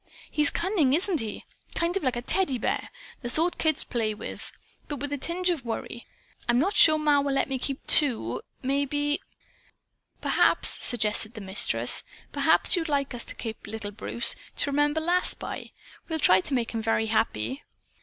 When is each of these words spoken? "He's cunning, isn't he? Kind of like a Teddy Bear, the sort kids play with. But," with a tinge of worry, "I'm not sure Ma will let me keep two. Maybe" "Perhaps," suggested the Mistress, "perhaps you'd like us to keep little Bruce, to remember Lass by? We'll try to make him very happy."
"He's 0.31 0.49
cunning, 0.49 0.93
isn't 0.93 1.19
he? 1.19 1.43
Kind 1.75 1.95
of 1.95 2.01
like 2.01 2.15
a 2.15 2.23
Teddy 2.23 2.57
Bear, 2.57 2.89
the 3.21 3.29
sort 3.29 3.59
kids 3.59 3.83
play 3.83 4.15
with. 4.15 4.51
But," 4.87 4.95
with 4.95 5.13
a 5.13 5.17
tinge 5.19 5.51
of 5.51 5.63
worry, 5.63 6.07
"I'm 6.49 6.57
not 6.57 6.75
sure 6.75 6.97
Ma 6.97 7.19
will 7.19 7.33
let 7.35 7.47
me 7.47 7.59
keep 7.59 7.85
two. 7.85 8.41
Maybe" 8.63 9.21
"Perhaps," 10.21 10.83
suggested 10.83 11.35
the 11.35 11.41
Mistress, 11.41 12.01
"perhaps 12.31 12.75
you'd 12.75 12.89
like 12.89 13.13
us 13.13 13.23
to 13.25 13.35
keep 13.35 13.67
little 13.67 13.91
Bruce, 13.91 14.35
to 14.57 14.71
remember 14.71 14.99
Lass 15.01 15.35
by? 15.35 15.69
We'll 16.09 16.17
try 16.17 16.41
to 16.41 16.53
make 16.55 16.71
him 16.71 16.81
very 16.81 17.05
happy." 17.05 17.61